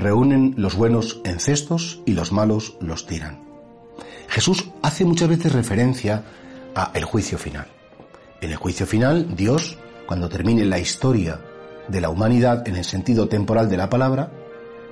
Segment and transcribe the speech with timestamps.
[0.00, 3.40] reúnen los buenos en cestos y los malos los tiran.
[4.28, 6.24] Jesús hace muchas veces referencia
[6.74, 7.66] a el juicio final.
[8.40, 9.76] En el juicio final, Dios,
[10.06, 11.40] cuando termine la historia
[11.88, 14.32] de la humanidad en el sentido temporal de la palabra,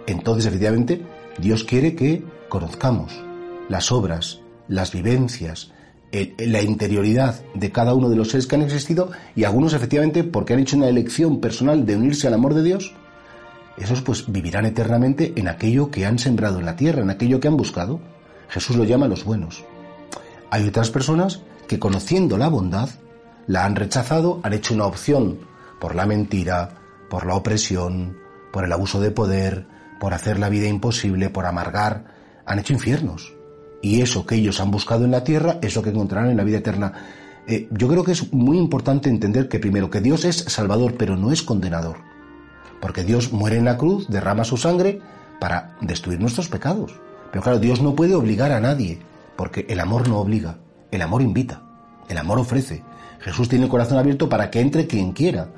[0.06, 1.02] entonces efectivamente
[1.38, 3.12] Dios quiere que conozcamos
[3.68, 5.72] las obras, las vivencias,
[6.38, 10.54] la interioridad de cada uno de los seres que han existido y algunos efectivamente porque
[10.54, 12.94] han hecho una elección personal de unirse al amor de Dios,
[13.80, 17.48] esos pues vivirán eternamente en aquello que han sembrado en la tierra, en aquello que
[17.48, 18.00] han buscado.
[18.48, 19.64] Jesús lo llama los buenos.
[20.50, 22.88] Hay otras personas que conociendo la bondad,
[23.46, 25.38] la han rechazado, han hecho una opción
[25.80, 26.78] por la mentira,
[27.10, 28.16] por la opresión,
[28.52, 29.66] por el abuso de poder,
[30.00, 32.04] por hacer la vida imposible, por amargar,
[32.46, 33.34] han hecho infiernos.
[33.82, 36.58] Y eso que ellos han buscado en la tierra, eso que encontrarán en la vida
[36.58, 36.92] eterna.
[37.46, 41.16] Eh, yo creo que es muy importante entender que primero que Dios es salvador, pero
[41.16, 42.07] no es condenador.
[42.80, 45.00] Porque Dios muere en la cruz, derrama su sangre
[45.40, 47.00] para destruir nuestros pecados.
[47.30, 49.00] Pero claro, Dios no puede obligar a nadie,
[49.36, 50.58] porque el amor no obliga,
[50.90, 51.62] el amor invita,
[52.08, 52.82] el amor ofrece.
[53.20, 55.48] Jesús tiene el corazón abierto para que entre quien quiera.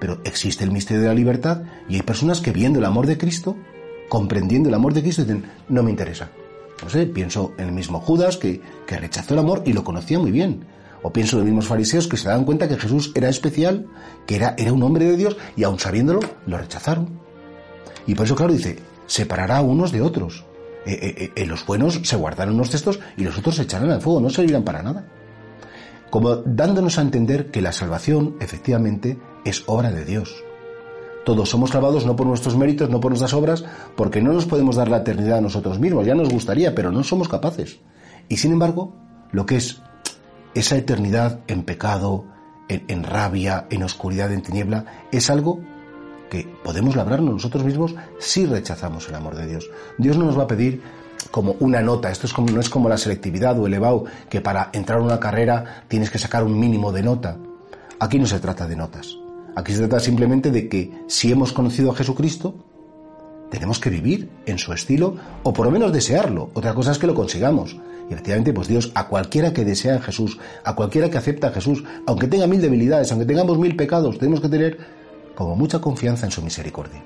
[0.00, 3.16] Pero existe el misterio de la libertad y hay personas que viendo el amor de
[3.16, 3.56] Cristo,
[4.08, 6.30] comprendiendo el amor de Cristo, dicen, no me interesa.
[6.82, 10.18] No sé, pienso en el mismo Judas que, que rechazó el amor y lo conocía
[10.18, 10.64] muy bien.
[11.06, 13.86] O pienso en los mismos fariseos que se dan cuenta que Jesús era especial,
[14.26, 17.20] que era, era un hombre de Dios y aun sabiéndolo, lo rechazaron.
[18.06, 20.46] Y por eso, claro, dice, separará a unos de otros.
[20.86, 24.00] Eh, eh, eh, los buenos se guardarán unos cestos y los otros se echarán al
[24.00, 25.06] fuego, no servirán para nada.
[26.08, 30.42] Como dándonos a entender que la salvación, efectivamente, es obra de Dios.
[31.26, 33.62] Todos somos salvados no por nuestros méritos, no por nuestras obras,
[33.94, 36.06] porque no nos podemos dar la eternidad a nosotros mismos.
[36.06, 37.78] Ya nos gustaría, pero no somos capaces.
[38.30, 38.94] Y sin embargo,
[39.32, 39.82] lo que es
[40.54, 42.24] esa eternidad en pecado,
[42.68, 45.60] en, rabia, en oscuridad, en tiniebla, es algo
[46.30, 49.70] que podemos labrarnos nosotros mismos si rechazamos el amor de Dios.
[49.98, 50.82] Dios no nos va a pedir
[51.30, 54.40] como una nota, esto es como, no es como la selectividad o el EBAU, que
[54.40, 57.36] para entrar a una carrera tienes que sacar un mínimo de nota.
[57.98, 59.16] Aquí no se trata de notas.
[59.56, 62.73] Aquí se trata simplemente de que si hemos conocido a Jesucristo,
[63.50, 66.50] tenemos que vivir en su estilo o por lo menos desearlo.
[66.54, 67.76] Otra cosa es que lo consigamos.
[68.08, 71.52] Y efectivamente, pues Dios, a cualquiera que desea a Jesús, a cualquiera que acepta a
[71.52, 74.78] Jesús, aunque tenga mil debilidades, aunque tengamos mil pecados, tenemos que tener
[75.34, 77.02] como mucha confianza en su misericordia.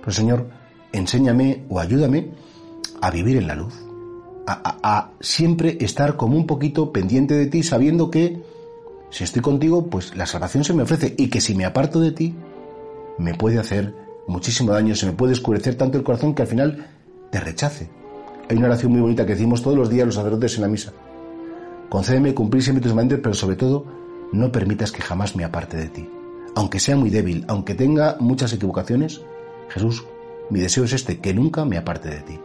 [0.00, 0.46] Pero Señor,
[0.92, 2.30] enséñame o ayúdame
[3.00, 3.74] a vivir en la luz,
[4.46, 8.40] a, a siempre estar como un poquito pendiente de ti, sabiendo que
[9.10, 12.12] si estoy contigo, pues la salvación se me ofrece y que si me aparto de
[12.12, 12.34] ti,
[13.18, 13.94] me puede hacer
[14.28, 16.86] muchísimo daño, se me puede oscurecer tanto el corazón que al final
[17.30, 17.90] te rechace.
[18.48, 20.92] Hay una oración muy bonita que decimos todos los días los sacerdotes en la misa.
[21.88, 23.84] Concédeme cumplir siempre tus mandamientos, pero sobre todo,
[24.32, 26.08] no permitas que jamás me aparte de ti.
[26.54, 29.20] Aunque sea muy débil, aunque tenga muchas equivocaciones,
[29.68, 30.04] Jesús,
[30.50, 32.40] mi deseo es este, que nunca me aparte de ti.